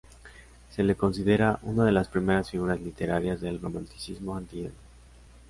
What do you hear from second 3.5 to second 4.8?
Romanticismo antillano.